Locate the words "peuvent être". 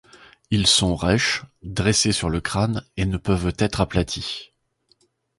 3.17-3.81